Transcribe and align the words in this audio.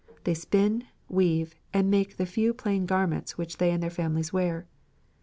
They 0.23 0.33
spin, 0.33 0.85
weave, 1.09 1.53
and 1.75 1.91
make 1.91 2.17
the 2.17 2.25
few 2.25 2.55
plain 2.55 2.87
garments 2.87 3.37
which 3.37 3.57
they 3.57 3.69
and 3.69 3.83
their 3.83 3.91
families 3.91 4.33
wear. 4.33 4.65